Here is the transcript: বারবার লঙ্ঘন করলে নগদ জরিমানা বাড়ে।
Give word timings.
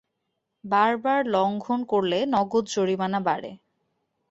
বারবার 0.63 1.21
লঙ্ঘন 1.27 1.79
করলে 1.83 2.19
নগদ 2.25 2.65
জরিমানা 2.67 3.19
বাড়ে। 3.19 3.51